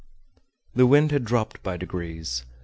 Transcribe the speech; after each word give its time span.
The 0.73 0.87
wind 0.87 1.11
had 1.11 1.23
dropped 1.25 1.61
by 1.61 1.77
degrees. 1.77 2.43